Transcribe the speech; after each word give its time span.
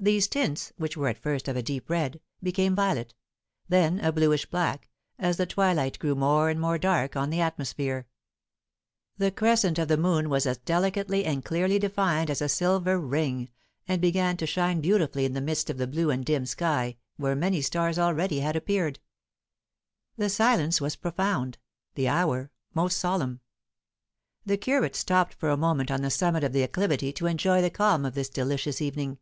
These 0.00 0.26
tints, 0.26 0.72
which 0.78 0.96
were 0.96 1.06
at 1.06 1.18
first 1.22 1.46
of 1.46 1.54
a 1.54 1.62
deep 1.62 1.88
red, 1.88 2.18
became 2.42 2.74
violet; 2.74 3.14
then 3.68 4.00
a 4.00 4.10
bluish 4.10 4.46
black, 4.46 4.90
as 5.16 5.36
the 5.36 5.46
twilight 5.46 5.96
grew 6.00 6.16
more 6.16 6.50
and 6.50 6.60
more 6.60 6.76
dark 6.76 7.14
on 7.14 7.30
the 7.30 7.40
atmosphere. 7.40 8.08
The 9.18 9.30
crescent 9.30 9.78
of 9.78 9.86
the 9.86 9.96
moon 9.96 10.28
was 10.28 10.44
as 10.44 10.58
delicately 10.58 11.24
and 11.24 11.44
clearly 11.44 11.78
defined 11.78 12.30
as 12.30 12.42
a 12.42 12.48
silver 12.48 12.98
ring, 12.98 13.50
and 13.86 14.00
began 14.02 14.36
to 14.38 14.46
shine 14.46 14.80
beautifully 14.80 15.24
in 15.24 15.34
the 15.34 15.40
midst 15.40 15.70
of 15.70 15.78
the 15.78 15.86
blue 15.86 16.10
and 16.10 16.24
dimmed 16.26 16.48
sky, 16.48 16.96
where 17.16 17.36
many 17.36 17.60
stars 17.62 17.96
already 17.96 18.40
had 18.40 18.56
appeared. 18.56 18.98
The 20.16 20.30
silence 20.30 20.80
was 20.80 20.96
profound; 20.96 21.58
the 21.94 22.08
hour 22.08 22.50
most 22.74 22.98
solemn. 22.98 23.38
The 24.44 24.56
curate 24.56 24.96
stopped 24.96 25.34
for 25.34 25.50
a 25.50 25.56
moment 25.56 25.92
on 25.92 26.02
the 26.02 26.10
summit 26.10 26.42
of 26.42 26.52
the 26.52 26.64
acclivity 26.64 27.12
to 27.12 27.26
enjoy 27.28 27.62
the 27.62 27.70
calm 27.70 28.04
of 28.04 28.14
this 28.14 28.28
delicious 28.30 28.82
evening. 28.82 29.18